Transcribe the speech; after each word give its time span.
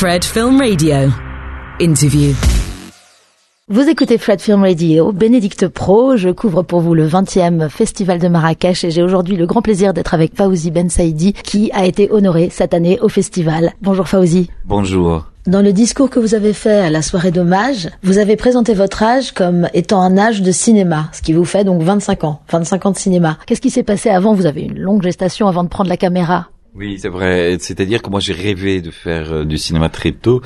Fred 0.00 0.24
Film 0.24 0.58
Radio. 0.58 1.10
Interview. 1.78 2.32
Vous 3.68 3.86
écoutez 3.86 4.16
Fred 4.16 4.40
Film 4.40 4.62
Radio, 4.62 5.12
Bénédicte 5.12 5.68
Pro, 5.68 6.16
je 6.16 6.30
couvre 6.30 6.62
pour 6.62 6.80
vous 6.80 6.94
le 6.94 7.06
20e 7.06 7.68
Festival 7.68 8.18
de 8.18 8.28
Marrakech 8.28 8.82
et 8.84 8.90
j'ai 8.90 9.02
aujourd'hui 9.02 9.36
le 9.36 9.44
grand 9.44 9.60
plaisir 9.60 9.92
d'être 9.92 10.14
avec 10.14 10.34
Fawzi 10.34 10.70
Ben 10.70 10.88
Saïdi 10.88 11.34
qui 11.34 11.70
a 11.72 11.84
été 11.84 12.10
honoré 12.10 12.48
cette 12.50 12.72
année 12.72 12.98
au 13.02 13.10
festival. 13.10 13.74
Bonjour 13.82 14.08
Fawzi. 14.08 14.48
Bonjour. 14.64 15.26
Dans 15.46 15.60
le 15.60 15.74
discours 15.74 16.08
que 16.08 16.18
vous 16.18 16.34
avez 16.34 16.54
fait 16.54 16.80
à 16.80 16.88
la 16.88 17.02
soirée 17.02 17.30
d'hommage, 17.30 17.90
vous 18.02 18.16
avez 18.16 18.36
présenté 18.36 18.72
votre 18.72 19.02
âge 19.02 19.32
comme 19.32 19.68
étant 19.74 20.00
un 20.00 20.16
âge 20.16 20.40
de 20.40 20.50
cinéma, 20.50 21.10
ce 21.12 21.20
qui 21.20 21.34
vous 21.34 21.44
fait 21.44 21.64
donc 21.64 21.82
25 21.82 22.24
ans, 22.24 22.40
25 22.50 22.86
ans 22.86 22.92
de 22.92 22.96
cinéma. 22.96 23.36
Qu'est-ce 23.44 23.60
qui 23.60 23.68
s'est 23.68 23.82
passé 23.82 24.08
avant? 24.08 24.32
Vous 24.32 24.46
avez 24.46 24.62
une 24.62 24.78
longue 24.78 25.02
gestation 25.02 25.46
avant 25.46 25.62
de 25.62 25.68
prendre 25.68 25.90
la 25.90 25.98
caméra. 25.98 26.48
Oui, 26.74 26.98
c'est 27.00 27.08
vrai. 27.08 27.56
C'est-à-dire 27.60 28.00
que 28.02 28.10
moi 28.10 28.20
j'ai 28.20 28.32
rêvé 28.32 28.80
de 28.80 28.90
faire 28.90 29.32
euh, 29.32 29.44
du 29.44 29.58
cinéma 29.58 29.88
très 29.88 30.12
tôt 30.12 30.40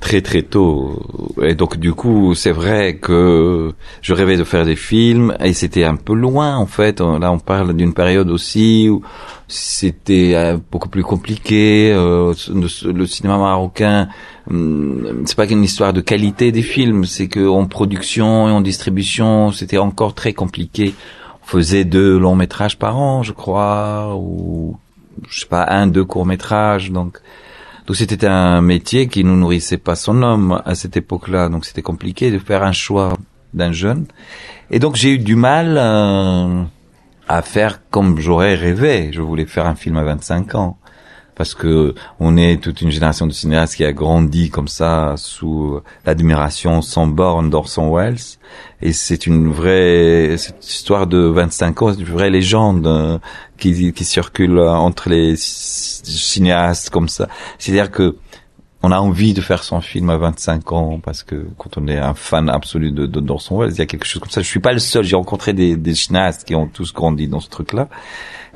très 0.00 0.20
très 0.20 0.42
tôt. 0.42 1.00
Et 1.42 1.54
donc 1.54 1.78
du 1.78 1.92
coup 1.92 2.34
c'est 2.34 2.50
vrai 2.52 2.96
que 2.96 3.72
je 4.02 4.12
rêvais 4.12 4.36
de 4.36 4.44
faire 4.44 4.64
des 4.64 4.76
films 4.76 5.36
et 5.40 5.52
c'était 5.52 5.84
un 5.84 5.96
peu 5.96 6.14
loin 6.14 6.56
en 6.56 6.66
fait. 6.66 7.00
Là 7.00 7.32
on 7.32 7.38
parle 7.38 7.74
d'une 7.74 7.94
période 7.94 8.30
aussi 8.30 8.88
où 8.88 9.02
c'était 9.48 10.32
euh, 10.34 10.58
beaucoup 10.70 10.88
plus 10.88 11.02
compliqué 11.02 11.92
euh, 11.92 12.34
le, 12.84 13.06
cinéma 13.06 13.38
marocain 13.38 14.08
hum, 14.50 15.22
c'est 15.24 15.36
pas 15.36 15.46
qu'une 15.46 15.62
histoire 15.62 15.92
de 15.92 16.00
qualité 16.00 16.52
des 16.52 16.62
films 16.62 17.04
c'est 17.04 17.28
que 17.28 17.46
en 17.46 17.66
production 17.66 18.48
et 18.48 18.52
en 18.52 18.60
distribution 18.60 19.52
c'était 19.52 19.78
encore 19.78 20.14
très 20.14 20.32
compliqué. 20.32 20.94
On 21.42 21.46
faisait 21.46 21.84
deux 21.84 22.18
longs 22.18 22.34
métrages 22.34 22.78
par 22.78 22.98
an 22.98 23.22
je 23.22 23.32
crois 23.32 24.16
ou 24.16 24.76
je 25.28 25.40
sais 25.40 25.46
pas 25.46 25.66
un 25.68 25.86
deux 25.86 26.04
courts 26.04 26.26
métrages 26.26 26.90
donc 26.90 27.20
donc 27.86 27.94
c'était 27.94 28.26
un 28.26 28.60
métier 28.62 29.06
qui 29.06 29.22
nous 29.22 29.36
nourrissait 29.36 29.78
pas 29.78 29.94
son 29.94 30.22
homme 30.22 30.60
à 30.64 30.74
cette 30.74 30.96
époque-là. 30.96 31.48
Donc 31.48 31.64
c'était 31.64 31.82
compliqué 31.82 32.32
de 32.32 32.38
faire 32.38 32.64
un 32.64 32.72
choix 32.72 33.16
d'un 33.54 33.70
jeune. 33.70 34.06
Et 34.70 34.80
donc 34.80 34.96
j'ai 34.96 35.12
eu 35.12 35.18
du 35.18 35.36
mal 35.36 35.76
euh, 35.78 36.64
à 37.28 37.42
faire 37.42 37.88
comme 37.90 38.18
j'aurais 38.18 38.56
rêvé. 38.56 39.10
Je 39.12 39.20
voulais 39.20 39.46
faire 39.46 39.66
un 39.66 39.76
film 39.76 39.96
à 39.98 40.02
25 40.02 40.56
ans 40.56 40.78
parce 41.36 41.54
que 41.54 41.94
on 42.18 42.36
est 42.36 42.60
toute 42.60 42.80
une 42.80 42.90
génération 42.90 43.26
de 43.26 43.32
cinéastes 43.32 43.76
qui 43.76 43.84
a 43.84 43.92
grandi 43.92 44.50
comme 44.50 44.68
ça 44.68 45.14
sous 45.16 45.80
l'admiration 46.04 46.82
sans 46.82 47.06
borne 47.06 47.50
d'Orson 47.50 47.94
Welles 47.94 48.38
et 48.82 48.92
c'est 48.92 49.26
une 49.26 49.52
vraie 49.52 50.34
cette 50.38 50.66
histoire 50.66 51.06
de 51.06 51.18
25 51.18 51.82
ans, 51.82 51.92
c'est 51.92 52.00
une 52.00 52.06
vraie 52.06 52.30
légende 52.30 52.86
euh, 52.86 53.18
qui, 53.58 53.92
qui 53.92 54.04
circule 54.04 54.58
entre 54.58 55.08
les 55.08 55.34
cinéastes 55.36 56.90
comme 56.90 57.08
ça. 57.08 57.28
C'est-à-dire 57.58 57.90
que 57.90 58.16
on 58.86 58.92
a 58.92 59.00
envie 59.00 59.34
de 59.34 59.40
faire 59.40 59.64
son 59.64 59.80
film 59.80 60.10
à 60.10 60.16
25 60.16 60.70
ans 60.70 61.00
parce 61.02 61.24
que 61.24 61.48
quand 61.58 61.76
on 61.76 61.88
est 61.88 61.98
un 61.98 62.14
fan 62.14 62.48
absolu 62.48 62.92
de, 62.92 63.06
de 63.06 63.18
d'Orson 63.18 63.66
il 63.68 63.76
y 63.76 63.80
a 63.80 63.86
quelque 63.86 64.06
chose 64.06 64.20
comme 64.22 64.30
ça. 64.30 64.42
Je 64.42 64.46
suis 64.46 64.60
pas 64.60 64.72
le 64.72 64.78
seul. 64.78 65.02
J'ai 65.04 65.16
rencontré 65.16 65.52
des, 65.52 65.74
des 65.74 65.96
cinéastes 65.96 66.44
qui 66.44 66.54
ont 66.54 66.68
tous 66.68 66.92
grandi 66.92 67.26
dans 67.26 67.40
ce 67.40 67.48
truc-là. 67.48 67.88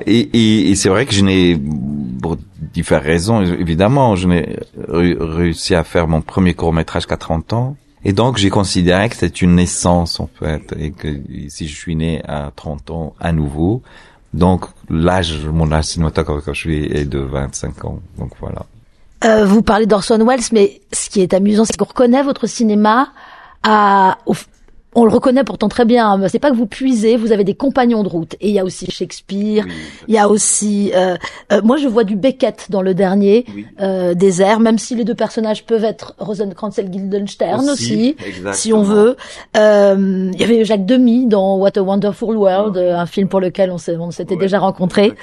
Et, 0.05 0.19
et, 0.19 0.69
et 0.69 0.75
c'est 0.75 0.87
vrai 0.87 1.05
que 1.05 1.13
je 1.13 1.21
n'ai, 1.21 1.59
pour 2.21 2.37
différentes 2.73 3.03
raisons, 3.03 3.41
évidemment, 3.41 4.15
je 4.15 4.29
n'ai 4.29 4.57
réussi 4.87 5.75
à 5.75 5.83
faire 5.83 6.07
mon 6.07 6.21
premier 6.21 6.53
court 6.53 6.71
métrage 6.71 7.05
qu'à 7.05 7.17
30 7.17 7.51
ans. 7.51 7.75
Et 8.05 8.13
donc, 8.13 8.37
j'ai 8.37 8.49
considéré 8.49 9.09
que 9.09 9.17
c'est 9.17 9.41
une 9.41 9.55
naissance, 9.55 10.21
en 10.21 10.29
fait, 10.39 10.73
et 10.79 10.91
que 10.91 11.07
si 11.49 11.67
je 11.67 11.75
suis 11.75 11.95
né 11.95 12.23
à 12.25 12.51
30 12.55 12.89
ans 12.89 13.13
à 13.19 13.33
nouveau, 13.33 13.83
donc 14.33 14.65
l'âge, 14.89 15.45
mon 15.45 15.71
âge 15.73 15.85
cinématographique 15.85 16.95
est 16.95 17.05
de 17.05 17.19
25 17.19 17.85
ans. 17.85 17.99
Donc 18.17 18.31
voilà. 18.39 18.65
Euh, 19.23 19.45
vous 19.45 19.61
parlez 19.61 19.85
d'Orson 19.85 20.23
Welles, 20.25 20.41
mais 20.51 20.81
ce 20.91 21.09
qui 21.09 21.21
est 21.21 21.33
amusant, 21.33 21.65
c'est 21.65 21.77
qu'on 21.77 21.85
reconnaît 21.85 22.23
votre 22.23 22.47
cinéma 22.47 23.09
à, 23.63 24.17
au, 24.25 24.33
on 24.93 25.05
le 25.05 25.11
reconnaît 25.11 25.43
pourtant 25.43 25.69
très 25.69 25.85
bien. 25.85 26.19
C'est 26.27 26.39
pas 26.39 26.51
que 26.51 26.55
vous 26.55 26.65
puisez, 26.65 27.15
vous 27.15 27.31
avez 27.31 27.43
des 27.43 27.53
compagnons 27.53 28.03
de 28.03 28.09
route. 28.09 28.35
Et 28.41 28.49
il 28.49 28.53
y 28.53 28.59
a 28.59 28.65
aussi 28.65 28.89
Shakespeare, 28.91 29.65
il 30.07 30.13
y 30.13 30.17
a 30.17 30.27
aussi. 30.27 30.91
Euh, 30.93 31.15
euh, 31.51 31.61
moi, 31.63 31.77
je 31.77 31.87
vois 31.87 32.03
du 32.03 32.15
Beckett 32.15 32.67
dans 32.69 32.81
le 32.81 32.93
dernier 32.93 33.45
euh, 33.79 34.13
Désert, 34.13 34.59
même 34.59 34.77
si 34.77 34.95
les 34.95 35.05
deux 35.05 35.15
personnages 35.15 35.65
peuvent 35.65 35.85
être 35.85 36.15
Rosencrantz 36.19 36.77
et 36.79 36.83
Guildenstern 36.83 37.69
aussi, 37.69 38.15
si 38.51 38.73
on 38.73 38.83
veut. 38.83 39.15
Euh, 39.55 40.29
il 40.33 40.39
y 40.39 40.43
avait 40.43 40.65
Jacques 40.65 40.85
Demy 40.85 41.27
dans 41.27 41.57
What 41.57 41.77
a 41.77 41.81
Wonderful 41.81 42.35
World, 42.35 42.77
un 42.77 43.05
film 43.05 43.29
pour 43.29 43.39
lequel 43.39 43.71
on 43.71 44.11
s'était 44.11 44.35
déjà 44.35 44.59
rencontrés. 44.59 45.13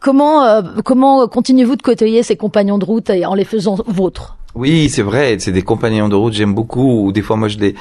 Comment 0.00 0.44
euh, 0.44 0.60
comment 0.84 1.26
continuez-vous 1.26 1.76
de 1.76 1.82
côtoyer 1.82 2.22
ces 2.22 2.36
compagnons 2.36 2.76
de 2.76 2.84
route 2.84 3.08
en 3.08 3.34
les 3.34 3.44
faisant 3.44 3.76
vôtres? 3.86 4.36
Oui, 4.54 4.88
c'est 4.88 5.02
vrai, 5.02 5.36
c'est 5.40 5.50
des 5.50 5.62
compagnons 5.62 6.08
de 6.08 6.14
route, 6.14 6.32
j'aime 6.32 6.54
beaucoup. 6.54 7.06
Ou 7.06 7.12
des 7.12 7.22
fois, 7.22 7.36
moi, 7.36 7.48
je 7.48 7.58
les 7.58 7.74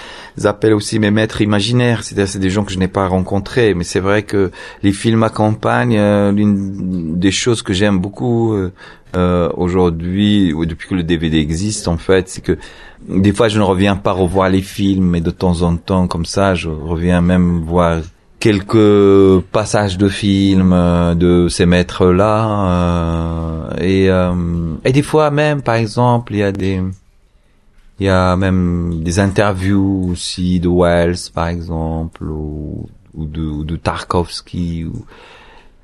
appelle 0.44 0.74
aussi 0.74 0.98
mes 0.98 1.12
maîtres 1.12 1.42
imaginaires. 1.42 2.04
C'est-à-dire, 2.04 2.28
c'est 2.28 2.40
des 2.40 2.50
gens 2.50 2.64
que 2.64 2.72
je 2.72 2.80
n'ai 2.80 2.88
pas 2.88 3.08
rencontrés. 3.08 3.76
Mais 3.76 3.84
c'est 3.84 4.00
vrai 4.00 4.24
que 4.24 4.52
les 4.82 4.92
films 4.92 5.22
accompagnent 5.22 5.98
euh, 5.98 6.32
l'une 6.32 7.20
des 7.20 7.32
choses 7.32 7.62
que 7.62 7.74
j'aime 7.74 8.00
beaucoup 8.00 8.54
euh, 8.54 8.74
euh, 9.16 9.50
aujourd'hui, 9.56 10.52
ou 10.52 10.66
depuis 10.66 10.90
que 10.90 10.96
le 10.96 11.04
DVD 11.04 11.38
existe, 11.38 11.88
en 11.88 11.98
fait, 11.98 12.28
c'est 12.28 12.42
que 12.42 12.58
des 13.08 13.34
fois, 13.34 13.50
je 13.50 13.60
ne 13.60 13.64
reviens 13.64 13.96
pas 13.96 14.12
revoir 14.12 14.50
les 14.50 14.62
films, 14.62 15.12
mais 15.12 15.22
de 15.22 15.30
temps 15.30 15.62
en 15.62 15.76
temps, 15.76 16.08
comme 16.08 16.26
ça, 16.26 16.56
je 16.56 16.70
reviens 16.70 17.22
même 17.22 17.62
voir 17.62 18.02
quelques 18.44 19.42
passages 19.54 19.98
de 19.98 20.10
films 20.10 20.74
euh, 20.74 21.16
de 21.16 21.48
ces 21.48 21.66
maîtres 21.66 22.08
là 22.08 23.70
euh, 23.72 23.78
et 23.78 24.10
euh, 24.10 24.76
et 24.84 24.92
des 24.92 25.02
fois 25.02 25.32
même 25.32 25.62
par 25.62 25.76
exemple 25.76 26.34
il 26.34 26.40
y 26.40 26.44
a 26.44 26.52
des 26.52 26.82
il 28.02 28.06
y 28.06 28.10
a 28.10 28.36
même 28.36 29.02
des 29.02 29.20
interviews 29.20 30.10
aussi 30.12 30.60
de 30.60 30.68
Wells 30.68 31.32
par 31.34 31.48
exemple 31.48 32.26
ou, 32.26 32.86
de 33.16 33.76
Tarkovsky 33.78 34.84
ou 34.84 35.06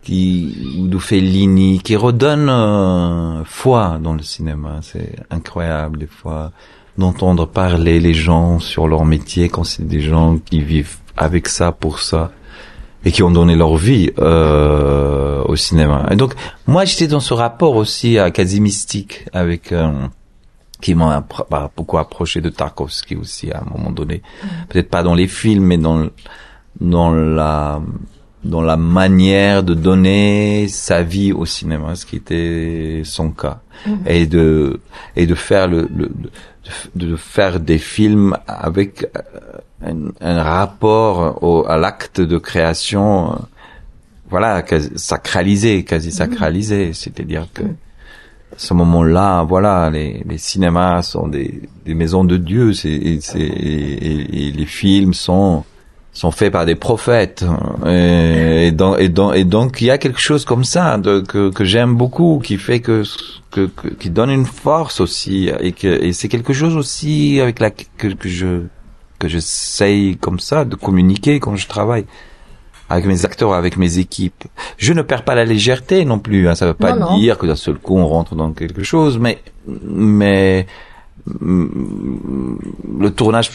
ou 0.09 0.87
de 0.87 0.97
Fellini 0.97 1.79
qui 1.79 1.95
redonnent 1.95 3.43
foi 3.45 3.99
dans 4.01 4.15
le 4.15 4.23
cinéma. 4.23 4.79
C'est 4.81 5.15
incroyable 5.29 5.99
des 5.99 6.07
fois 6.07 6.51
d'entendre 6.97 7.45
parler 7.45 7.99
les 7.99 8.15
gens 8.15 8.59
sur 8.59 8.87
leur 8.87 9.05
métier 9.05 9.49
quand 9.49 9.63
c'est 9.63 9.87
des 9.87 10.01
gens 10.01 10.39
qui 10.39 10.61
vivent 10.61 10.97
avec 11.15 11.47
ça 11.47 11.71
pour 11.71 11.99
ça 11.99 12.31
et 13.05 13.11
qui 13.11 13.23
ont 13.23 13.31
donné 13.31 13.55
leur 13.55 13.75
vie 13.75 14.11
euh, 14.19 15.41
au 15.45 15.55
cinéma. 15.55 16.07
Et 16.11 16.15
donc 16.15 16.33
moi 16.67 16.85
j'étais 16.85 17.07
dans 17.07 17.19
ce 17.19 17.33
rapport 17.33 17.75
aussi 17.75 18.17
à 18.19 18.31
quasi 18.31 18.59
mystique 18.61 19.25
avec 19.33 19.71
euh, 19.71 19.91
qui 20.81 20.95
m'a 20.95 21.25
bah, 21.49 21.71
beaucoup 21.75 21.97
approché 21.97 22.41
de 22.41 22.49
Tarkovsky 22.49 23.15
aussi 23.15 23.51
à 23.51 23.61
un 23.61 23.69
moment 23.69 23.91
donné. 23.91 24.21
Mm. 24.43 24.47
Peut-être 24.69 24.89
pas 24.89 25.03
dans 25.03 25.15
les 25.15 25.27
films 25.27 25.65
mais 25.65 25.77
dans 25.77 26.09
dans 26.81 27.11
la 27.11 27.81
dans 28.43 28.61
la 28.61 28.77
manière 28.77 29.63
de 29.63 29.73
donner 29.73 30.67
sa 30.69 31.03
vie 31.03 31.33
au 31.33 31.45
cinéma, 31.45 31.95
ce 31.95 32.05
qui 32.05 32.15
était 32.17 33.01
son 33.03 33.31
cas, 33.31 33.59
mm. 33.85 33.91
et 34.05 34.27
de 34.27 34.79
et 35.15 35.25
de 35.25 35.35
faire 35.35 35.67
le, 35.67 35.89
le 35.93 36.07
de, 36.95 37.05
de, 37.07 37.15
faire 37.15 37.59
des 37.59 37.77
films 37.77 38.37
avec 38.47 39.03
euh, 39.03 39.21
un, 39.85 40.11
un 40.21 40.43
rapport 40.43 41.43
au, 41.43 41.65
à 41.67 41.77
l'acte 41.77 42.21
de 42.21 42.37
création, 42.37 43.33
euh, 43.33 43.35
voilà, 44.29 44.63
sacralisé, 44.95 45.83
quasi 45.83 46.11
sacralisé. 46.11 46.93
C'est-à-dire 46.93 47.47
que 47.53 47.63
à 47.63 48.57
ce 48.57 48.73
moment-là, 48.73 49.43
voilà, 49.43 49.89
les, 49.89 50.23
les 50.27 50.37
cinémas 50.37 51.01
sont 51.03 51.27
des, 51.27 51.61
des 51.85 51.93
maisons 51.93 52.23
de 52.23 52.37
Dieu, 52.37 52.73
c'est, 52.73 52.89
et, 52.89 53.19
et, 53.35 54.47
et, 54.47 54.51
les 54.51 54.65
films 54.65 55.13
sont 55.13 55.63
sont 56.19 56.31
faits 56.31 56.51
par 56.51 56.65
des 56.65 56.75
prophètes 56.75 57.45
et, 57.85 58.67
et, 58.67 58.71
donc, 58.71 58.99
et, 58.99 59.07
donc, 59.07 59.35
et 59.37 59.45
donc 59.45 59.79
il 59.79 59.85
y 59.85 59.89
a 59.89 59.97
quelque 59.97 60.19
chose 60.19 60.43
comme 60.43 60.65
ça 60.65 60.97
de, 60.97 61.21
que, 61.21 61.49
que 61.49 61.63
j'aime 61.63 61.95
beaucoup 61.95 62.41
qui 62.43 62.57
fait 62.57 62.81
que, 62.81 63.03
que, 63.51 63.67
que, 63.67 63.87
qui 63.87 64.09
donne 64.09 64.29
une 64.29 64.45
force 64.45 64.99
aussi 64.99 65.49
et 65.61 65.71
que 65.71 65.87
et 65.87 66.11
c'est 66.11 66.27
quelque 66.27 66.51
chose 66.51 66.75
aussi 66.75 67.39
avec 67.39 67.61
la 67.61 67.71
que, 67.71 68.09
que 68.09 68.27
je 68.27 68.63
que 69.17 69.29
j'essaye 69.29 70.17
comme 70.17 70.41
ça 70.41 70.65
de 70.65 70.75
communiquer 70.75 71.39
quand 71.39 71.55
je 71.55 71.67
travaille 71.67 72.05
avec 72.89 73.05
mes 73.05 73.23
acteurs, 73.23 73.53
avec 73.53 73.77
mes 73.77 73.99
équipes. 73.99 74.43
Je 74.77 74.93
ne 74.93 75.03
perds 75.03 75.23
pas 75.23 75.35
la 75.35 75.45
légèreté 75.45 76.03
non 76.05 76.19
plus. 76.19 76.49
Hein. 76.49 76.55
Ça 76.55 76.65
ne 76.65 76.71
veut 76.71 76.77
pas 76.77 76.97
dire 77.17 77.37
que 77.37 77.45
d'un 77.45 77.55
seul 77.55 77.75
coup 77.75 77.97
on 77.97 78.07
rentre 78.07 78.35
dans 78.35 78.51
quelque 78.51 78.83
chose, 78.83 79.19
mais 79.19 79.37
mais 79.85 80.67
le 81.39 83.09
tournage 83.09 83.51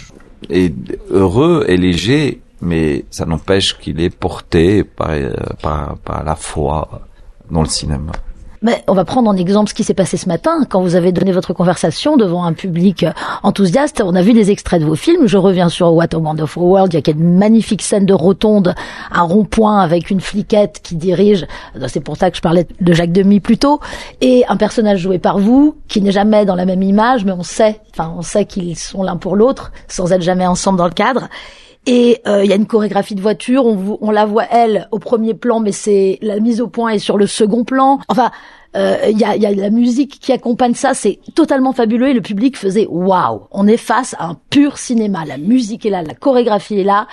est 0.48 0.74
heureux 1.10 1.64
et 1.68 1.76
léger, 1.76 2.40
mais 2.60 3.04
ça 3.10 3.26
n'empêche 3.26 3.78
qu'il 3.78 4.00
est 4.00 4.10
porté 4.10 4.84
par, 4.84 5.10
par, 5.62 5.98
par 5.98 6.24
la 6.24 6.36
foi 6.36 6.88
dans 7.50 7.62
le 7.62 7.68
cinéma. 7.68 8.12
Mais 8.64 8.82
on 8.88 8.94
va 8.94 9.04
prendre 9.04 9.28
en 9.28 9.36
exemple 9.36 9.68
ce 9.68 9.74
qui 9.74 9.84
s'est 9.84 9.92
passé 9.92 10.16
ce 10.16 10.26
matin 10.26 10.64
quand 10.66 10.80
vous 10.80 10.96
avez 10.96 11.12
donné 11.12 11.32
votre 11.32 11.52
conversation 11.52 12.16
devant 12.16 12.44
un 12.44 12.54
public 12.54 13.04
enthousiaste. 13.42 14.02
On 14.02 14.14
a 14.14 14.22
vu 14.22 14.32
des 14.32 14.50
extraits 14.50 14.80
de 14.80 14.86
vos 14.86 14.94
films. 14.94 15.26
Je 15.26 15.36
reviens 15.36 15.68
sur 15.68 15.92
What 15.92 16.14
a 16.14 16.16
Wonderful 16.16 16.62
World. 16.62 16.94
Il 16.94 17.06
y 17.06 17.10
a 17.10 17.12
une 17.12 17.36
magnifique 17.36 17.82
scène 17.82 18.06
de 18.06 18.14
rotonde, 18.14 18.74
un 19.12 19.22
rond-point 19.22 19.80
avec 19.80 20.08
une 20.08 20.22
fliquette 20.22 20.80
qui 20.82 20.96
dirige. 20.96 21.46
C'est 21.88 22.00
pour 22.00 22.16
ça 22.16 22.30
que 22.30 22.38
je 22.38 22.42
parlais 22.42 22.66
de 22.80 22.92
Jacques 22.94 23.12
Demy 23.12 23.40
plus 23.40 23.58
tôt. 23.58 23.80
Et 24.22 24.46
un 24.48 24.56
personnage 24.56 25.00
joué 25.00 25.18
par 25.18 25.38
vous 25.38 25.76
qui 25.86 26.00
n'est 26.00 26.10
jamais 26.10 26.46
dans 26.46 26.54
la 26.54 26.64
même 26.64 26.82
image, 26.82 27.26
mais 27.26 27.32
on 27.32 27.42
sait, 27.42 27.82
enfin 27.90 28.14
on 28.16 28.22
sait 28.22 28.46
qu'ils 28.46 28.78
sont 28.78 29.02
l'un 29.02 29.18
pour 29.18 29.36
l'autre 29.36 29.72
sans 29.88 30.10
être 30.10 30.22
jamais 30.22 30.46
ensemble 30.46 30.78
dans 30.78 30.86
le 30.86 30.94
cadre. 30.94 31.28
Et 31.86 32.20
euh, 32.26 32.44
il 32.44 32.50
y 32.50 32.52
a 32.52 32.56
une 32.56 32.66
chorégraphie 32.66 33.14
de 33.14 33.20
voiture, 33.20 33.66
on, 33.66 33.98
on, 34.00 34.10
la 34.10 34.24
voit 34.24 34.46
elle 34.50 34.88
au 34.90 34.98
premier 34.98 35.34
plan, 35.34 35.60
mais 35.60 35.72
c'est 35.72 36.18
la 36.22 36.40
mise 36.40 36.60
au 36.60 36.68
point 36.68 36.90
est 36.90 36.98
sur 36.98 37.18
le 37.18 37.26
second 37.26 37.64
plan. 37.64 38.00
Enfin, 38.08 38.30
euh, 38.74 38.96
il 39.10 39.18
y, 39.18 39.24
a, 39.24 39.36
y, 39.36 39.44
a, 39.44 39.52
la 39.52 39.70
musique 39.70 40.18
qui 40.18 40.32
accompagne 40.32 40.74
ça, 40.74 40.94
c'est 40.94 41.20
totalement 41.34 41.72
fabuleux 41.72 42.08
et 42.08 42.14
le 42.14 42.22
public 42.22 42.56
faisait 42.56 42.86
waouh, 42.88 43.42
on 43.50 43.66
est 43.66 43.76
face 43.76 44.16
à 44.18 44.28
un 44.28 44.38
pur 44.50 44.78
cinéma. 44.78 45.24
La 45.26 45.36
musique 45.36 45.84
est 45.84 45.90
là, 45.90 46.02
la 46.02 46.14
chorégraphie 46.14 46.80
est 46.80 46.84
là, 46.84 47.06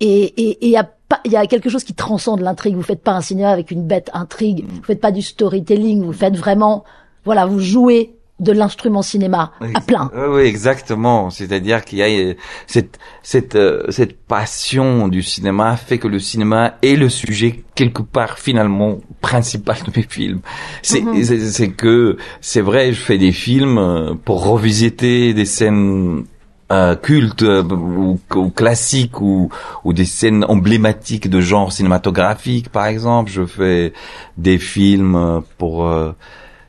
et 0.00 0.66
il 0.66 0.76
a 0.76 0.90
il 1.24 1.32
y 1.32 1.36
a 1.36 1.46
quelque 1.46 1.68
chose 1.68 1.84
qui 1.84 1.94
transcende 1.94 2.40
l'intrigue. 2.40 2.74
Vous 2.74 2.82
faites 2.82 3.02
pas 3.02 3.12
un 3.12 3.20
cinéma 3.20 3.50
avec 3.50 3.70
une 3.70 3.86
bête 3.86 4.10
intrigue. 4.12 4.64
Vous 4.68 4.82
faites 4.82 5.00
pas 5.00 5.12
du 5.12 5.22
storytelling. 5.22 6.02
Vous 6.02 6.12
faites 6.12 6.36
vraiment, 6.36 6.84
voilà, 7.24 7.46
vous 7.46 7.60
jouez 7.60 8.15
de 8.38 8.52
l'instrument 8.52 9.00
cinéma 9.00 9.52
à 9.74 9.80
plein. 9.80 10.10
Oui, 10.28 10.42
exactement. 10.42 11.30
C'est-à-dire 11.30 11.84
qu'il 11.84 11.98
y 11.98 12.02
a 12.02 12.06
euh, 12.06 12.34
cette 12.66 12.98
cette 13.22 13.56
euh, 13.56 13.84
cette 13.88 14.18
passion 14.26 15.08
du 15.08 15.22
cinéma 15.22 15.76
fait 15.76 15.98
que 15.98 16.06
le 16.06 16.18
cinéma 16.18 16.74
est 16.82 16.96
le 16.96 17.08
sujet 17.08 17.64
quelque 17.74 18.02
part 18.02 18.38
finalement 18.38 18.98
principal 19.22 19.76
de 19.86 19.92
mes 19.96 20.06
films. 20.06 20.40
C'est 20.82 21.00
mhm. 21.00 21.22
c'est 21.22 21.70
que 21.70 22.18
c'est 22.42 22.60
vrai, 22.60 22.92
je 22.92 23.00
fais 23.00 23.16
des 23.16 23.32
films 23.32 23.78
euh, 23.78 24.14
pour 24.22 24.44
revisiter 24.44 25.32
des 25.32 25.46
scènes 25.46 26.26
euh, 26.70 26.94
cultes 26.94 27.42
ou, 27.42 28.20
ou, 28.34 28.50
classiques 28.50 29.20
ou, 29.22 29.48
ou 29.84 29.92
des 29.94 30.04
scènes 30.04 30.44
emblématiques 30.46 31.30
de 31.30 31.40
genre 31.40 31.72
cinématographique 31.72 32.70
par 32.70 32.86
exemple 32.86 33.30
je 33.30 33.46
fais 33.46 33.92
des 34.36 34.58
films 34.58 35.42
pour 35.58 35.88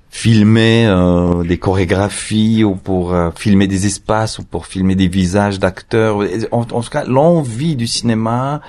filmer 0.10 0.88
euh, 0.88 1.44
des 1.44 1.58
chorégraphies 1.58 2.64
ou 2.64 2.76
pour 2.76 3.14
euh, 3.14 3.30
filmer 3.36 3.68
des 3.68 3.86
espaces 3.86 4.40
ou 4.40 4.44
pour 4.44 4.66
filmer 4.66 4.96
des 4.96 5.08
visages 5.08 5.60
d'acteurs. 5.60 6.20
En, 6.52 6.62
en, 6.62 6.82
tout 6.82 6.90
cas, 6.90 7.04
l'envie 7.04 7.76
du 7.76 7.88
cinéma 7.88 8.62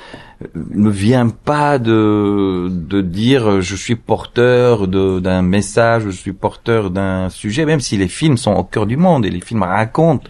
euh, 0.43 0.46
ne 0.75 0.90
vient 0.90 1.29
pas 1.29 1.79
de 1.79 2.69
de 2.70 3.00
dire 3.00 3.61
je 3.61 3.76
suis 3.76 3.94
porteur 3.94 4.88
d'un 4.88 5.43
message, 5.43 6.02
je 6.06 6.11
suis 6.11 6.32
porteur 6.32 6.90
d'un 6.90 7.29
sujet, 7.29 7.64
même 7.64 7.81
si 7.81 7.96
les 7.96 8.08
films 8.08 8.37
sont 8.37 8.55
au 8.55 8.64
cœur 8.64 8.87
du 8.87 8.96
monde 8.96 9.25
et 9.25 9.31
les 9.31 9.40
films 9.40 9.62
racontent 9.62 10.29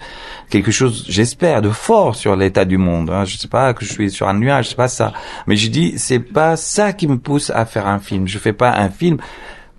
quelque 0.50 0.70
chose, 0.70 1.04
j'espère, 1.08 1.62
de 1.62 1.70
fort 1.70 2.16
sur 2.16 2.36
l'état 2.36 2.64
du 2.64 2.78
monde. 2.78 3.10
Hein. 3.10 3.24
Je 3.24 3.36
sais 3.36 3.48
pas 3.48 3.74
que 3.74 3.84
je 3.84 3.92
suis 3.92 4.10
sur 4.10 4.28
un 4.28 4.34
nuage, 4.34 4.68
c'est 4.68 4.76
pas 4.76 4.88
ça. 4.88 5.12
Mais 5.46 5.56
je 5.56 5.70
dis 5.70 5.94
c'est 5.96 6.20
pas 6.20 6.56
ça 6.56 6.92
qui 6.92 7.06
me 7.06 7.18
pousse 7.18 7.50
à 7.50 7.64
faire 7.64 7.86
un 7.86 7.98
film. 7.98 8.28
Je 8.28 8.38
fais 8.38 8.52
pas 8.52 8.72
un 8.72 8.90
film 8.90 9.18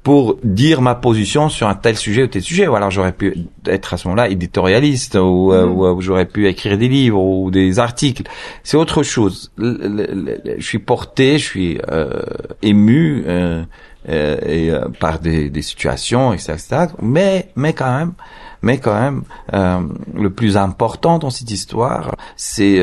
pour 0.04 0.38
dire 0.44 0.82
ma 0.82 0.96
position 0.96 1.50
sur 1.50 1.68
un 1.68 1.76
tel 1.76 1.98
sujet 1.98 2.24
ou 2.24 2.28
tel 2.28 2.42
sujet. 2.42 2.68
Ou 2.68 2.76
alors 2.76 2.92
j'aurais 2.92 3.12
pu 3.12 3.48
être 3.66 3.94
à 3.94 3.98
ce 3.98 4.08
moment-là 4.08 4.30
éditorialiste 4.30 5.16
ou, 5.16 5.52
euh, 5.52 5.66
mm-hmm. 5.66 5.96
ou, 5.96 6.02
j'aurais 6.02 6.26
pu 6.26 6.48
écrire 6.48 6.78
des 6.78 6.88
livres 6.88 7.22
ou 7.22 7.52
des 7.52 7.80
articles. 7.80 8.24
C'est 8.64 8.78
autre 8.78 9.04
chose. 9.04 9.52
je 9.58 10.56
suis 10.60 10.80
porté, 10.80 11.38
je 11.38 11.44
suis 11.44 11.82
euh, 11.90 12.22
ému 12.62 13.24
euh, 13.28 13.64
euh 14.08 14.38
et, 14.46 14.72
par 15.00 15.20
des, 15.20 15.50
des, 15.50 15.62
situations, 15.62 16.32
etc., 16.34 16.86
Mais 17.02 17.50
mais 17.56 17.74
quand 17.74 17.98
même. 17.98 18.14
Mais 18.62 18.78
quand 18.78 19.00
même, 19.00 19.24
le 19.54 20.30
plus 20.30 20.58
important 20.58 21.18
dans 21.18 21.30
cette 21.30 21.50
histoire, 21.50 22.16
c'est 22.36 22.82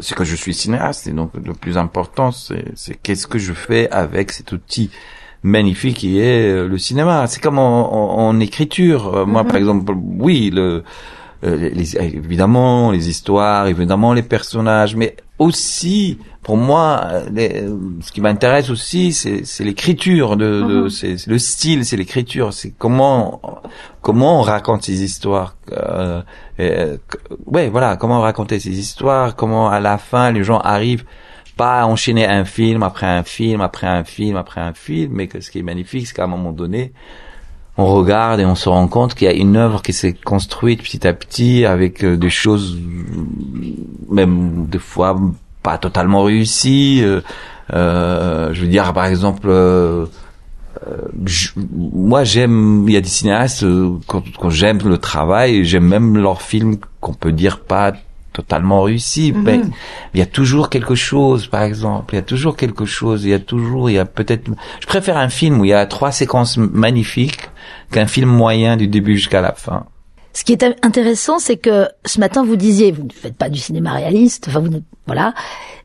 c'est 0.00 0.14
que 0.14 0.24
je 0.24 0.36
suis 0.36 0.54
cinéaste. 0.54 1.06
Et 1.06 1.12
donc, 1.12 1.32
le 1.34 1.52
plus 1.52 1.76
important, 1.76 2.30
c'est 2.32 2.94
qu'est-ce 3.02 3.26
que 3.26 3.38
je 3.38 3.52
fais 3.52 3.90
avec 3.90 4.32
cet 4.32 4.52
outil 4.52 4.90
magnifique 5.44 5.98
qui 5.98 6.18
est 6.18 6.50
euh, 6.50 6.66
le 6.66 6.78
cinéma. 6.78 7.28
C'est 7.28 7.40
comme 7.40 7.58
en, 7.58 8.40
écriture. 8.40 9.14
Euh, 9.14 9.26
moi, 9.26 9.44
par 9.44 9.52
mhm. 9.52 9.58
exemple, 9.58 9.94
oui, 10.18 10.50
le, 10.52 10.82
euh, 11.44 11.70
les, 11.72 11.96
évidemment 11.96 12.90
les 12.90 13.08
histoires, 13.08 13.68
évidemment 13.68 14.12
les 14.12 14.22
personnages, 14.22 14.96
mais 14.96 15.16
aussi 15.38 16.18
pour 16.42 16.56
moi, 16.56 17.08
ce 17.34 18.12
qui 18.12 18.20
m'intéresse 18.20 18.68
aussi, 18.68 19.12
c'est 19.12 19.64
l'écriture, 19.64 20.36
de, 20.36 20.62
de 20.62 20.82
mhm. 20.82 20.90
c'est 20.90 21.26
le 21.26 21.38
style, 21.38 21.84
c'est 21.86 21.96
l'écriture, 21.96 22.52
c'est 22.52 22.72
comment 22.76 23.40
comment 24.02 24.40
on 24.40 24.42
raconte 24.42 24.82
ces 24.82 25.02
histoires. 25.02 25.56
Euh, 25.72 26.96
ouais, 27.46 27.68
voilà, 27.70 27.96
comment 27.96 28.20
raconter 28.20 28.60
ces 28.60 28.78
histoires, 28.78 29.36
comment 29.36 29.70
à 29.70 29.80
la 29.80 29.96
fin 29.96 30.32
les 30.32 30.44
gens 30.44 30.58
arrivent 30.58 31.04
pas 31.56 31.86
enchaîner 31.86 32.26
un 32.26 32.44
film 32.44 32.82
après 32.82 33.06
un 33.06 33.22
film 33.22 33.60
après 33.60 33.86
un 33.86 34.04
film 34.04 34.36
après 34.36 34.60
un 34.60 34.72
film, 34.72 35.12
mais 35.14 35.28
que 35.28 35.40
ce 35.40 35.50
qui 35.50 35.60
est 35.60 35.62
magnifique, 35.62 36.06
c'est 36.06 36.14
qu'à 36.14 36.24
un 36.24 36.28
moment 36.28 36.52
donné, 36.52 36.92
on 37.76 37.86
regarde 37.86 38.40
et 38.40 38.44
on 38.44 38.54
se 38.54 38.68
rend 38.68 38.86
compte 38.88 39.14
qu'il 39.14 39.26
y 39.26 39.30
a 39.30 39.34
une 39.34 39.56
œuvre 39.56 39.82
qui 39.82 39.92
s'est 39.92 40.12
construite 40.12 40.82
petit 40.82 41.06
à 41.06 41.12
petit 41.12 41.64
avec 41.64 42.04
euh, 42.04 42.16
des 42.16 42.30
choses 42.30 42.78
même 44.08 44.66
des 44.66 44.78
fois 44.78 45.18
pas 45.62 45.78
totalement 45.78 46.22
réussies. 46.22 47.00
Euh, 47.02 47.20
euh, 47.72 48.52
je 48.52 48.60
veux 48.60 48.68
dire 48.68 48.92
par 48.92 49.06
exemple. 49.06 49.48
Euh, 49.48 50.06
moi 51.72 52.24
j'aime 52.24 52.84
il 52.88 52.92
y 52.92 52.96
a 52.96 53.00
des 53.00 53.08
cinéastes 53.08 53.64
quand, 54.06 54.24
quand 54.38 54.50
j'aime 54.50 54.80
le 54.84 54.98
travail 54.98 55.64
j'aime 55.64 55.86
même 55.86 56.18
leurs 56.18 56.42
films 56.42 56.76
qu'on 57.00 57.14
peut 57.14 57.32
dire 57.32 57.60
pas 57.60 57.92
totalement 58.34 58.82
réussi. 58.82 59.32
Mhm. 59.32 59.42
Mais 59.42 59.60
il 60.12 60.20
y 60.20 60.22
a 60.22 60.26
toujours 60.26 60.68
quelque 60.68 60.94
chose, 60.94 61.46
par 61.46 61.62
exemple. 61.62 62.14
Il 62.14 62.16
y 62.16 62.20
a 62.20 62.22
toujours 62.22 62.56
quelque 62.56 62.84
chose. 62.84 63.24
Il 63.24 63.30
y 63.30 63.34
a 63.34 63.38
toujours, 63.38 63.88
il 63.88 63.94
y 63.94 63.98
a 63.98 64.04
peut-être. 64.04 64.50
Je 64.80 64.86
préfère 64.86 65.16
un 65.16 65.30
film 65.30 65.60
où 65.60 65.64
il 65.64 65.68
y 65.68 65.72
a 65.72 65.86
trois 65.86 66.12
séquences 66.12 66.58
magnifiques 66.58 67.48
qu'un 67.90 68.06
film 68.06 68.28
moyen 68.28 68.76
du 68.76 68.88
début 68.88 69.16
jusqu'à 69.16 69.40
la 69.40 69.52
fin. 69.52 69.86
Ce 70.34 70.42
qui 70.42 70.52
est 70.52 70.64
intéressant, 70.84 71.38
c'est 71.38 71.56
que 71.56 71.88
ce 72.04 72.18
matin 72.18 72.44
vous 72.44 72.56
disiez, 72.56 72.90
vous 72.90 73.04
ne 73.04 73.12
faites 73.12 73.36
pas 73.36 73.48
du 73.48 73.60
cinéma 73.60 73.92
réaliste, 73.92 74.46
enfin 74.48 74.58
vous 74.58 74.82
voilà, 75.06 75.32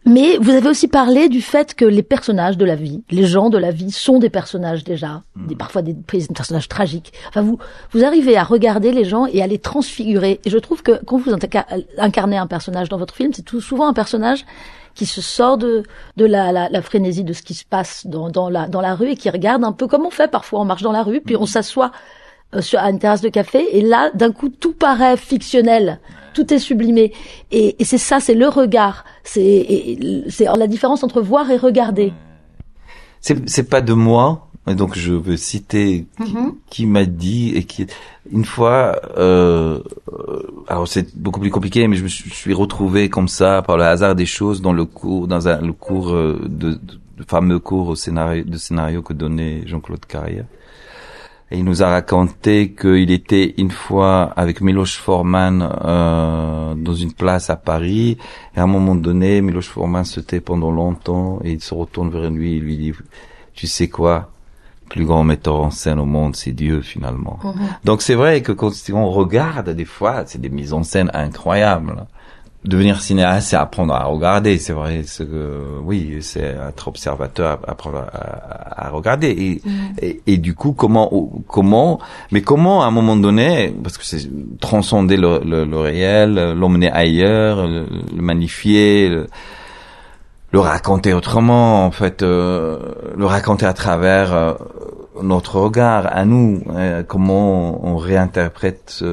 mais 0.06 0.38
vous 0.38 0.50
avez 0.52 0.70
aussi 0.70 0.88
parlé 0.88 1.30
du 1.30 1.42
fait 1.42 1.76
que 1.76 1.86
les 1.86 2.02
personnages 2.02 2.58
de 2.58 2.66
la 2.66 2.76
vie, 2.76 3.04
les 3.12 3.26
gens 3.26 3.52
de 3.52 3.60
la 3.60 3.70
vie 3.70 3.92
sont 3.92 4.18
des 4.18 4.32
personnages 4.32 4.84
déjà, 4.84 5.22
hmm. 5.36 5.48
des, 5.48 5.56
parfois 5.56 5.84
des, 5.84 5.94
personnages 5.94 6.68
tragiques. 6.68 7.14
Enfin 7.28 7.42
vous 7.42 7.60
vous 7.92 8.04
arrivez 8.04 8.38
à 8.38 8.44
regarder 8.44 8.92
les 8.92 9.06
gens 9.06 9.28
et 9.28 9.44
à 9.44 9.48
les 9.48 9.60
transfigurer. 9.60 10.40
Et 10.46 10.50
je 10.50 10.58
trouve 10.58 10.82
que 10.82 11.04
quand 11.06 11.18
vous 11.18 11.32
incarnez 12.00 12.38
un 12.38 12.48
personnage 12.48 12.90
dans 12.90 12.98
votre 12.98 13.14
film, 13.14 13.32
c'est 13.34 13.46
tout 13.46 13.62
souvent 13.62 13.88
un 13.88 13.94
personnage 13.94 14.46
qui 14.96 15.06
se 15.06 15.22
sort 15.22 15.60
de, 15.60 15.84
de 16.18 16.26
la, 16.26 16.52
la, 16.52 16.70
la, 16.70 16.82
frénésie 16.82 17.24
de 17.24 17.34
ce 17.34 17.44
qui 17.44 17.54
se 17.54 17.66
passe 17.66 18.08
dans, 18.08 18.30
dans, 18.30 18.50
la, 18.50 18.68
dans 18.68 18.82
la 18.82 18.96
rue 18.96 19.12
et 19.12 19.16
qui 19.16 19.30
regarde 19.30 19.64
un 19.64 19.74
peu 19.74 19.88
comme 19.88 20.06
on 20.06 20.10
fait 20.10 20.30
parfois. 20.30 20.60
On 20.60 20.66
marche 20.66 20.82
dans 20.82 20.92
la 20.92 21.04
rue, 21.04 21.22
puis 21.22 21.36
on 21.36 21.44
hmm. 21.44 21.48
s'assoit 21.48 21.92
sur 22.60 22.80
une 22.80 23.00
terrasse 23.00 23.22
de 23.22 23.30
café 23.30 23.78
et 23.78 23.82
là 23.82 24.10
d'un 24.14 24.32
coup 24.32 24.50
tout 24.50 24.74
paraît 24.74 25.18
fictionnel. 25.18 26.00
Tout 26.34 26.54
est 26.54 26.60
sublimé. 26.60 27.12
Et, 27.52 27.76
et 27.80 27.84
c'est 27.84 27.98
ça 27.98 28.20
c'est 28.20 28.34
le 28.36 28.48
regard. 28.48 29.06
C'est 29.24 29.98
c'est 30.30 30.46
la 30.46 30.68
différence 30.68 31.04
entre 31.04 31.22
voir 31.22 31.50
et 31.52 31.58
regarder. 31.58 32.14
C'est 33.22 33.50
c'est 33.50 33.70
pas 33.70 33.82
de 33.82 33.94
moi 33.94 34.50
donc 34.76 34.96
je 34.96 35.14
veux 35.14 35.38
citer 35.38 36.06
qui, 36.70 36.86
mm-hmm. 36.86 36.88
m'a 36.88 37.06
dit 37.06 37.54
et 37.56 37.64
qui 37.64 37.88
une 38.32 38.46
fois 38.46 39.00
euh, 39.18 39.80
alors 40.68 40.88
c'est 40.88 41.16
beaucoup 41.18 41.40
plus 41.40 41.50
compliqué 41.50 41.88
mais 41.88 41.96
je 41.96 42.04
me 42.04 42.08
suis 42.08 42.54
retrouvé 42.54 43.10
comme 43.10 43.28
ça 43.28 43.62
par 43.62 43.78
le 43.78 43.84
hasard 43.84 44.16
des 44.16 44.26
choses 44.26 44.62
dans 44.62 44.74
le 44.74 44.86
cours 44.86 45.28
dans 45.28 45.48
un, 45.48 45.62
le 45.62 45.74
cours 45.74 46.12
euh, 46.12 46.40
de, 46.48 46.74
de, 46.74 47.24
fameux 47.28 47.60
cours 47.60 47.90
au 47.90 47.96
scénario 47.96 48.44
de 48.44 48.58
scénario 48.58 49.02
que 49.02 49.14
donnait 49.14 49.64
Jean-Claude 49.66 50.06
Carrière 50.06 50.46
et 51.52 51.58
il 51.58 51.66
nous 51.66 51.82
a 51.82 51.90
raconté 51.90 52.76
qu'il 52.80 53.10
était 53.12 53.56
une 53.58 53.72
fois 53.72 54.34
avec 54.36 54.62
Miloš 54.62 54.98
Forman 54.98 55.62
euh, 55.84 56.76
dans 56.76 56.94
une 56.94 57.14
place 57.14 57.50
à 57.50 57.56
Paris. 57.56 58.18
Et 58.56 58.60
à 58.60 58.64
un 58.64 58.68
moment 58.68 58.94
donné, 58.94 59.42
Miloš 59.42 59.70
Forman 59.70 60.04
se 60.04 60.20
tait 60.20 60.42
pendant 60.42 60.70
longtemps 60.70 61.40
et 61.44 61.54
il 61.54 61.62
se 61.62 61.74
retourne 61.74 62.10
vers 62.12 62.30
lui 62.30 62.58
et 62.58 62.60
lui 62.60 62.78
dit, 62.78 62.94
tu 63.54 63.66
sais 63.66 63.90
quoi 63.90 64.30
le 64.84 64.90
plus 64.90 65.06
grand 65.06 65.24
metteur 65.24 65.56
en 65.56 65.72
scène 65.72 66.00
au 66.00 66.06
monde, 66.06 66.36
c'est 66.36 66.52
Dieu 66.52 66.82
finalement. 66.82 67.40
Mhm. 67.44 67.54
Donc 67.84 68.04
c'est 68.04 68.16
vrai 68.16 68.42
que 68.42 68.52
quand 68.52 68.72
on 68.94 69.10
regarde 69.10 69.70
des 69.72 69.86
fois, 69.86 70.24
c'est 70.28 70.42
des 70.42 70.50
mises 70.50 70.74
en 70.74 70.84
scène 70.84 71.10
incroyables 71.14 72.06
devenir 72.66 73.02
cinéaste, 73.02 73.50
c'est 73.50 73.56
apprendre 73.56 73.94
à 73.94 74.04
regarder, 74.06 74.58
c'est 74.58 74.74
vrai. 74.74 75.04
Que, 75.18 75.80
oui, 75.84 76.18
c'est 76.22 76.58
être 76.68 76.88
observateur, 76.88 77.60
apprendre 77.68 78.06
à, 78.12 78.86
à, 78.88 78.90
regarder. 78.90 79.62
Mm. 79.64 79.70
Et, 80.02 80.22
et, 80.28 80.38
du 80.38 80.56
coup, 80.56 80.74
comment, 80.74 81.10
comment, 81.48 82.00
mais 82.32 82.42
comment 82.42 82.84
à 82.84 82.88
un 82.88 82.92
moment 82.92 83.16
donné, 83.16 83.74
parce 83.82 83.98
que 83.98 84.06
c'est 84.06 84.30
transcender 84.60 85.16
le, 85.16 85.40
le, 85.46 85.64
le 85.66 85.78
réel, 85.78 86.54
l'emmener 86.54 86.92
ailleurs, 86.92 87.66
le, 87.66 87.86
magnifier. 88.14 89.10
le 90.52 90.60
raconter 90.60 91.14
autrement, 91.14 91.86
en 91.86 91.92
fait, 91.92 92.24
euh, 92.24 92.80
le 93.16 93.26
raconter 93.26 93.66
à 93.66 93.74
travers 93.74 94.34
euh, 94.34 94.54
notre 95.22 95.60
regard 95.60 96.08
à 96.12 96.26
nous, 96.26 96.62
euh, 96.72 97.04
comment 97.08 97.86
on 97.86 97.96
réinterprète 97.96 99.04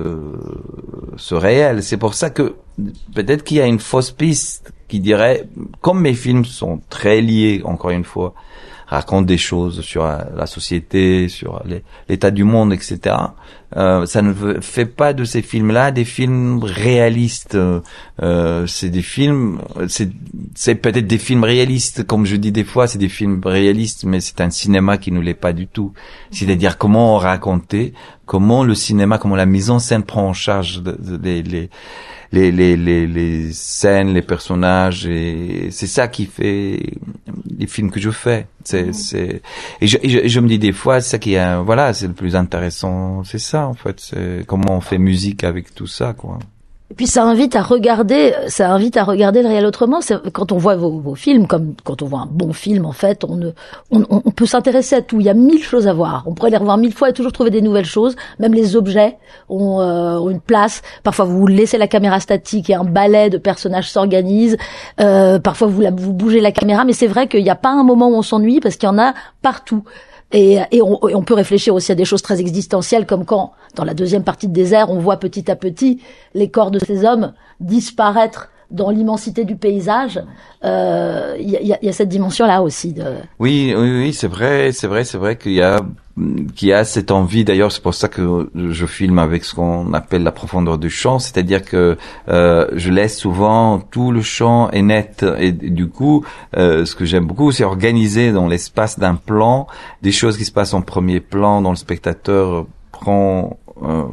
ce 1.16 1.34
réel. 1.34 1.82
C'est 1.84 1.96
pour 1.96 2.14
ça 2.14 2.30
que 2.30 2.54
peut-être 3.14 3.44
qu'il 3.44 3.58
y 3.58 3.60
a 3.60 3.66
une 3.66 3.78
fausse 3.78 4.10
piste 4.10 4.72
qui 4.88 5.00
dirait, 5.00 5.48
comme 5.80 6.00
mes 6.00 6.14
films 6.14 6.44
sont 6.44 6.80
très 6.88 7.20
liés, 7.20 7.62
encore 7.64 7.90
une 7.90 8.04
fois, 8.04 8.34
raconte 8.86 9.26
des 9.26 9.38
choses 9.38 9.80
sur 9.80 10.04
la 10.04 10.46
société, 10.46 11.28
sur 11.28 11.62
l'état 12.08 12.30
du 12.30 12.44
monde, 12.44 12.72
etc. 12.72 13.16
Euh, 13.76 14.06
ça 14.06 14.22
ne 14.22 14.60
fait 14.60 14.86
pas 14.86 15.12
de 15.12 15.24
ces 15.24 15.42
films-là 15.42 15.90
des 15.90 16.04
films 16.04 16.62
réalistes. 16.62 17.56
Euh, 18.22 18.66
c'est 18.66 18.90
des 18.90 19.02
films, 19.02 19.60
c'est 19.88 20.74
peut-être 20.76 21.06
des 21.06 21.18
films 21.18 21.44
réalistes, 21.44 22.06
comme 22.06 22.26
je 22.26 22.36
dis 22.36 22.52
des 22.52 22.64
fois, 22.64 22.86
c'est 22.86 22.98
des 22.98 23.08
films 23.08 23.40
réalistes, 23.44 24.04
mais 24.04 24.20
c'est 24.20 24.40
un 24.40 24.50
cinéma 24.50 24.98
qui 24.98 25.10
ne 25.10 25.20
l'est 25.20 25.34
pas 25.34 25.52
du 25.52 25.66
tout. 25.66 25.92
C'est-à-dire 26.30 26.78
comment 26.78 27.16
raconter, 27.16 27.92
comment 28.24 28.62
le 28.62 28.74
cinéma, 28.74 29.18
comment 29.18 29.36
la 29.36 29.46
mise 29.46 29.70
en 29.70 29.80
scène 29.80 30.04
prend 30.04 30.28
en 30.28 30.32
charge 30.32 30.82
les, 31.22 31.42
les 31.42 31.70
les, 32.32 32.50
les, 32.50 32.76
les, 32.76 33.06
les 33.06 33.52
scènes, 33.52 34.12
les 34.12 34.20
personnages, 34.22 35.06
et 35.06 35.68
c'est 35.70 35.86
ça 35.86 36.08
qui 36.08 36.26
fait 36.26 36.98
les 37.58 37.66
films 37.66 37.90
que 37.90 38.00
je 38.00 38.10
fais. 38.10 38.46
C'est, 38.64 38.92
c'est, 38.92 39.42
et 39.80 39.86
je, 39.86 39.98
je, 40.26 40.40
me 40.40 40.48
dis 40.48 40.58
des 40.58 40.72
fois, 40.72 41.00
c'est 41.00 41.10
ça 41.10 41.18
qui 41.18 41.34
est, 41.34 41.56
voilà, 41.62 41.92
c'est 41.92 42.08
le 42.08 42.14
plus 42.14 42.34
intéressant, 42.36 43.22
c'est 43.24 43.38
ça, 43.38 43.66
en 43.66 43.74
fait, 43.74 44.00
c'est 44.00 44.44
comment 44.46 44.76
on 44.76 44.80
fait 44.80 44.98
musique 44.98 45.44
avec 45.44 45.74
tout 45.74 45.86
ça, 45.86 46.14
quoi. 46.14 46.38
Et 46.88 46.94
puis 46.94 47.08
ça 47.08 47.24
invite 47.24 47.56
à 47.56 47.62
regarder, 47.62 48.32
ça 48.46 48.70
invite 48.70 48.96
à 48.96 49.02
regarder 49.02 49.42
le 49.42 49.48
réel 49.48 49.66
autrement. 49.66 49.98
Quand 50.32 50.52
on 50.52 50.56
voit 50.56 50.76
vos, 50.76 51.00
vos, 51.00 51.16
films, 51.16 51.48
comme 51.48 51.74
quand 51.82 52.00
on 52.02 52.06
voit 52.06 52.20
un 52.20 52.28
bon 52.30 52.52
film, 52.52 52.86
en 52.86 52.92
fait, 52.92 53.24
on, 53.24 53.52
on, 53.90 54.04
on 54.08 54.30
peut 54.30 54.46
s'intéresser 54.46 54.94
à 54.94 55.02
tout. 55.02 55.18
Il 55.18 55.26
y 55.26 55.28
a 55.28 55.34
mille 55.34 55.62
choses 55.62 55.88
à 55.88 55.92
voir. 55.92 56.22
On 56.26 56.34
pourrait 56.34 56.50
les 56.50 56.56
revoir 56.56 56.78
mille 56.78 56.94
fois 56.94 57.10
et 57.10 57.12
toujours 57.12 57.32
trouver 57.32 57.50
des 57.50 57.60
nouvelles 57.60 57.86
choses. 57.86 58.14
Même 58.38 58.54
les 58.54 58.76
objets 58.76 59.16
ont, 59.48 59.80
euh, 59.80 60.18
ont 60.18 60.30
une 60.30 60.40
place. 60.40 60.82
Parfois, 61.02 61.24
vous 61.24 61.48
laissez 61.48 61.76
la 61.76 61.88
caméra 61.88 62.20
statique 62.20 62.70
et 62.70 62.74
un 62.74 62.84
ballet 62.84 63.30
de 63.30 63.38
personnages 63.38 63.90
s'organise. 63.90 64.56
Euh, 65.00 65.40
parfois, 65.40 65.66
vous, 65.66 65.80
la, 65.80 65.90
vous 65.90 66.12
bougez 66.12 66.40
la 66.40 66.52
caméra, 66.52 66.84
mais 66.84 66.92
c'est 66.92 67.08
vrai 67.08 67.26
qu'il 67.26 67.42
n'y 67.42 67.50
a 67.50 67.56
pas 67.56 67.70
un 67.70 67.82
moment 67.82 68.08
où 68.08 68.14
on 68.14 68.22
s'ennuie 68.22 68.60
parce 68.60 68.76
qu'il 68.76 68.88
y 68.88 68.92
en 68.92 68.98
a 68.98 69.12
partout. 69.42 69.82
Et, 70.32 70.58
et, 70.72 70.82
on, 70.82 70.98
on, 71.02 71.22
peut 71.22 71.34
réfléchir 71.34 71.74
aussi 71.74 71.92
à 71.92 71.94
des 71.94 72.04
choses 72.04 72.22
très 72.22 72.40
existentielles, 72.40 73.06
comme 73.06 73.24
quand, 73.24 73.52
dans 73.76 73.84
la 73.84 73.94
deuxième 73.94 74.24
partie 74.24 74.48
de 74.48 74.52
Désert, 74.52 74.90
on 74.90 74.98
voit 74.98 75.18
petit 75.18 75.50
à 75.50 75.56
petit 75.56 76.00
les 76.34 76.50
corps 76.50 76.72
de 76.72 76.80
ces 76.80 77.04
hommes 77.04 77.32
disparaître 77.60 78.50
dans 78.70 78.90
l'immensité 78.90 79.44
du 79.44 79.56
paysage. 79.56 80.20
Euh, 80.64 81.36
il 81.38 81.48
y, 81.48 81.72
a, 81.72 81.78
y, 81.80 81.88
a, 81.88 81.92
cette 81.92 82.08
dimension-là 82.08 82.62
aussi. 82.62 82.92
De... 82.92 83.04
Oui, 83.38 83.72
oui, 83.76 83.90
oui, 83.92 84.12
c'est 84.12 84.26
vrai, 84.26 84.72
c'est 84.72 84.88
vrai, 84.88 85.04
c'est 85.04 85.18
vrai 85.18 85.36
qu'il 85.36 85.52
y 85.52 85.62
a 85.62 85.80
qui 86.54 86.72
a 86.72 86.84
cette 86.84 87.10
envie. 87.10 87.44
D'ailleurs, 87.44 87.72
c'est 87.72 87.82
pour 87.82 87.94
ça 87.94 88.08
que 88.08 88.50
je 88.54 88.86
filme 88.86 89.18
avec 89.18 89.44
ce 89.44 89.54
qu'on 89.54 89.92
appelle 89.92 90.22
la 90.22 90.32
profondeur 90.32 90.78
du 90.78 90.88
champ, 90.88 91.18
c'est-à-dire 91.18 91.62
que 91.62 91.98
euh, 92.28 92.66
je 92.72 92.90
laisse 92.90 93.18
souvent 93.18 93.78
tout 93.78 94.12
le 94.12 94.22
champ 94.22 94.70
est 94.70 94.82
net. 94.82 95.24
Et, 95.38 95.52
du 95.52 95.88
coup, 95.88 96.24
euh, 96.56 96.86
ce 96.86 96.94
que 96.94 97.04
j'aime 97.04 97.26
beaucoup, 97.26 97.52
c'est 97.52 97.64
organiser 97.64 98.32
dans 98.32 98.48
l'espace 98.48 98.98
d'un 98.98 99.14
plan 99.14 99.66
des 100.02 100.12
choses 100.12 100.38
qui 100.38 100.44
se 100.44 100.52
passent 100.52 100.74
en 100.74 100.82
premier 100.82 101.20
plan, 101.20 101.60
dont 101.60 101.70
le 101.70 101.76
spectateur 101.76 102.66
prend 102.92 103.58
euh, 103.82 104.04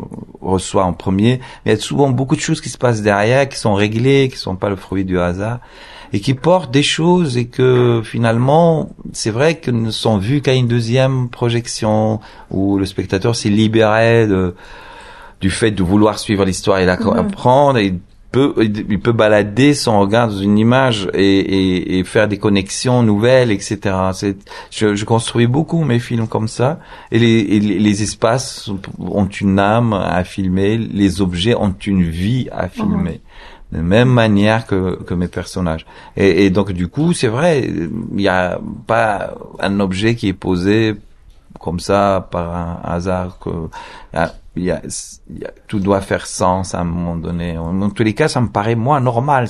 reçoit 0.42 0.84
en 0.84 0.92
premier, 0.92 1.40
mais 1.66 1.72
il 1.72 1.76
y 1.76 1.78
a 1.78 1.82
souvent 1.82 2.10
beaucoup 2.10 2.36
de 2.36 2.42
choses 2.42 2.60
qui 2.60 2.68
se 2.68 2.78
passent 2.78 3.02
derrière, 3.02 3.48
qui 3.48 3.58
sont 3.58 3.76
réglées, 3.76 4.28
qui 4.30 4.38
sont 4.38 4.58
pas 4.58 4.70
le 4.70 4.76
fruit 4.76 5.06
du 5.06 5.18
hasard 5.18 5.60
et 6.14 6.20
qui 6.20 6.36
portent 6.36 6.72
des 6.72 6.84
choses 6.84 7.38
et 7.38 7.46
que 7.46 8.02
finalement, 8.06 8.92
c'est 9.12 9.32
vrai 9.32 9.56
que 9.56 9.72
ne 9.72 9.90
sont 9.90 10.20
vues 10.20 10.42
qu'à 10.42 10.54
une 10.54 10.68
deuxième 10.68 11.28
projection 11.30 12.20
où 12.52 12.78
le 12.78 12.86
spectateur 12.86 13.36
s'est 13.36 13.50
libéré 13.50 14.28
de, 14.28 14.54
du 15.42 15.50
fait 15.50 15.72
de 15.72 15.82
vouloir 15.82 16.20
suivre 16.20 16.46
l'histoire 16.46 16.78
et 16.78 16.86
la 16.86 16.98
mhm. 16.98 17.04
comprendre 17.04 17.80
et 17.80 17.96
peut, 18.32 18.54
il 18.60 19.00
peut 19.00 19.12
balader 19.12 19.74
son 19.74 20.00
regard 20.00 20.28
dans 20.28 20.38
une 20.38 20.58
image 20.58 21.08
et, 21.14 21.22
et, 21.22 22.00
et 22.00 22.04
faire 22.04 22.28
des 22.28 22.38
connexions 22.38 23.04
nouvelles, 23.04 23.52
etc. 23.52 23.80
C'est, 24.14 24.38
je, 24.72 24.96
je, 24.96 25.06
construis 25.06 25.46
beaucoup 25.46 25.84
mes 25.84 26.00
films 26.00 26.28
comme 26.28 26.48
ça 26.48 26.80
et 27.12 27.20
les, 27.20 27.60
les, 27.60 28.04
espaces 28.04 28.72
ont 29.00 29.28
une 29.28 29.60
âme 29.60 29.94
à 29.94 30.24
filmer, 30.24 30.78
les 30.78 31.22
objets 31.22 31.54
ont 31.54 31.76
une 31.86 32.04
vie 32.04 32.50
à 32.52 32.70
filmer. 32.70 33.22
Mhm 33.24 33.53
de 33.74 33.82
même 33.82 34.10
manière 34.10 34.68
que, 34.68 35.02
que 35.04 35.14
mes 35.14 35.28
personnages. 35.28 35.86
Et, 36.16 36.46
et 36.46 36.50
donc 36.50 36.72
du 36.72 36.88
coup, 36.88 37.14
c'est 37.14 37.28
vrai, 37.28 37.62
il 37.62 37.90
n'y 38.16 38.28
a 38.28 38.60
pas 38.88 39.34
un 39.60 39.80
objet 39.80 40.16
qui 40.16 40.28
est 40.30 40.34
posé 40.34 40.96
comme 41.60 41.80
ça 41.80 42.28
par 42.32 42.56
un 42.56 42.82
hasard 42.84 43.40
que 43.40 43.50
il 44.56 44.66
y 44.66 44.72
a, 44.72 44.82
tout 45.68 45.80
doit 45.80 46.02
faire 46.02 46.28
sens 46.28 46.76
à 46.76 46.82
un 46.82 46.84
moment 46.84 47.16
donné. 47.16 47.58
En 47.58 47.90
tous 47.90 48.04
les 48.04 48.14
cas, 48.14 48.28
ça 48.28 48.40
me 48.40 48.50
paraît 48.50 48.76
moins 48.76 49.00
normal. 49.00 49.48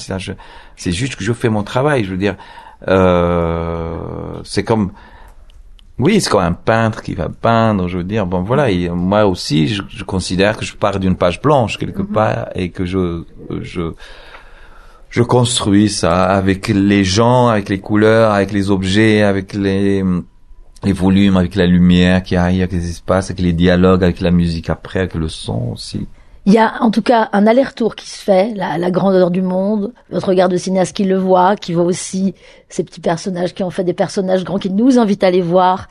C'est 0.77 0.91
juste 0.91 1.15
que 1.17 1.23
je 1.23 1.33
fais 1.33 1.49
mon 1.49 1.63
travail. 1.63 2.05
Je 2.05 2.11
veux 2.11 2.17
dire, 2.17 2.37
euh, 2.87 4.39
c'est 4.45 4.63
comme 4.63 4.91
oui, 5.99 6.19
c'est 6.21 6.29
comme 6.29 6.41
un 6.41 6.53
peintre 6.53 7.03
qui 7.03 7.13
va 7.13 7.29
peindre, 7.29 7.87
je 7.87 7.99
veux 7.99 8.03
dire. 8.03 8.25
Bon, 8.25 8.41
voilà, 8.41 8.67
moi 8.93 9.25
aussi, 9.25 9.67
je, 9.67 9.83
je, 9.89 10.03
considère 10.03 10.57
que 10.57 10.65
je 10.65 10.75
pars 10.75 10.99
d'une 10.99 11.15
page 11.15 11.41
blanche 11.41 11.77
quelque 11.77 12.01
mhm. 12.01 12.07
part 12.07 12.49
et 12.55 12.69
que 12.69 12.85
je, 12.85 13.23
je, 13.61 13.93
je 15.09 15.21
construis 15.21 15.89
ça 15.89 16.23
avec 16.23 16.67
les 16.69 17.03
gens, 17.03 17.47
avec 17.47 17.69
les 17.69 17.79
couleurs, 17.79 18.31
avec 18.31 18.51
les 18.51 18.71
objets, 18.71 19.21
avec 19.21 19.53
les, 19.53 20.03
les 20.83 20.93
volumes, 20.93 21.37
avec 21.37 21.53
la 21.53 21.67
lumière 21.67 22.23
qui 22.23 22.35
arrive, 22.35 22.61
avec 22.61 22.71
les 22.71 22.89
espaces, 22.89 23.29
avec 23.29 23.39
les 23.39 23.53
dialogues, 23.53 24.03
avec 24.03 24.19
la 24.19 24.31
musique 24.31 24.71
après, 24.71 25.01
avec 25.01 25.13
le 25.13 25.29
son 25.29 25.73
aussi. 25.73 26.07
Il 26.45 26.53
y 26.53 26.57
a 26.57 26.81
en 26.81 26.91
tout 26.91 27.01
cas 27.01 27.29
un 27.31 27.47
aller-retour 27.47 27.95
qui 27.95 28.09
se 28.09 28.21
fait, 28.21 28.53
la, 28.53 28.77
la, 28.77 28.91
grandeur 28.91 29.31
du 29.31 29.41
monde, 29.41 29.93
votre 30.11 30.27
regard 30.27 30.49
de 30.49 30.57
cinéaste 30.57 30.95
qui 30.95 31.05
le 31.05 31.17
voit, 31.17 31.55
qui 31.55 31.73
voit 31.73 31.85
aussi 31.85 32.33
ces 32.67 32.83
petits 32.83 32.99
personnages 32.99 33.53
qui 33.53 33.63
ont 33.63 33.69
fait 33.69 33.85
des 33.85 33.93
personnages 33.93 34.43
grands, 34.43 34.59
qui 34.59 34.69
nous 34.69 34.99
invitent 34.99 35.23
à 35.23 35.31
les 35.31 35.41
voir 35.41 35.87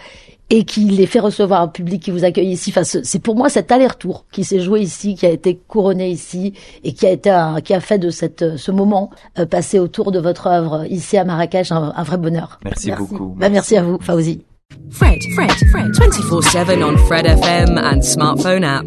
et 0.51 0.65
qui 0.65 0.85
les 0.85 1.07
fait 1.07 1.21
recevoir 1.21 1.63
un 1.63 1.69
public 1.69 2.03
qui 2.03 2.11
vous 2.11 2.25
accueille 2.25 2.51
ici. 2.51 2.71
Enfin, 2.77 2.83
c'est 2.85 3.19
pour 3.19 3.35
moi 3.35 3.49
cet 3.49 3.73
aller-retour 3.73 4.27
qui 4.31 4.45
s'est 4.45 4.61
joué 4.61 4.81
ici, 4.83 5.15
qui 5.15 5.25
a 5.25 5.31
été 5.31 5.57
couronné 5.57 6.11
ici 6.11 6.53
et 6.85 6.93
qui 6.93 7.07
a 7.07 7.11
été 7.11 7.31
un, 7.31 7.63
qui 7.63 7.73
a 7.73 7.81
fait 7.81 7.99
de 7.99 8.11
cette 8.11 8.59
ce 8.59 8.71
moment 8.71 9.09
euh, 9.39 9.47
passé 9.47 9.79
autour 9.79 10.13
de 10.13 10.19
votre 10.19 10.47
œuvre 10.47 10.85
ici 10.91 11.17
à 11.17 11.25
Marrakech 11.25 11.73
un, 11.73 11.95
un 11.97 12.03
vrai 12.03 12.19
bonheur. 12.19 12.61
Merci, 12.63 12.93
beaucoup. 12.93 13.35
Bah, 13.39 13.49
merci 13.49 13.79
à 13.79 13.83
vous, 13.83 13.99
Fauzi. 14.03 14.45
Fred, 14.91 15.23
Fred, 15.35 15.51
Fred, 15.71 15.91
24/7 15.93 16.83
on 16.83 16.99
Fred 16.99 17.25
FM 17.25 17.79
and 17.79 18.03
smartphone 18.03 18.65
app. 18.65 18.85